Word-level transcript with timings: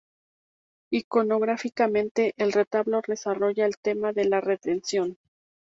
Iconográficamente, 0.91 2.33
el 2.37 2.53
retablo 2.53 3.03
desarrolla 3.05 3.67
el 3.67 3.77
tema 3.77 4.13
de 4.13 4.25
la 4.25 4.41
Redención. 4.41 5.19